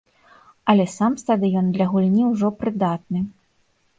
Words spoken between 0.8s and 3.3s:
сам стадыён для гульні ўжо прыдатны.